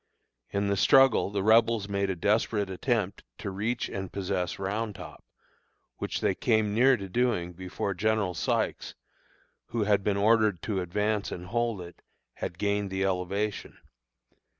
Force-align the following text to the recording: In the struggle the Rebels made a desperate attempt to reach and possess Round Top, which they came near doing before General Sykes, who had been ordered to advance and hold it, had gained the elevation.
In 0.49 0.65
the 0.65 0.75
struggle 0.77 1.29
the 1.29 1.43
Rebels 1.43 1.87
made 1.87 2.09
a 2.09 2.15
desperate 2.15 2.71
attempt 2.71 3.23
to 3.37 3.51
reach 3.51 3.87
and 3.87 4.11
possess 4.11 4.57
Round 4.57 4.95
Top, 4.95 5.23
which 5.97 6.21
they 6.21 6.33
came 6.33 6.73
near 6.73 6.97
doing 6.97 7.53
before 7.53 7.93
General 7.93 8.33
Sykes, 8.33 8.95
who 9.67 9.83
had 9.83 10.03
been 10.03 10.17
ordered 10.17 10.63
to 10.63 10.81
advance 10.81 11.31
and 11.31 11.45
hold 11.45 11.81
it, 11.81 12.01
had 12.33 12.57
gained 12.57 12.89
the 12.89 13.05
elevation. 13.05 13.77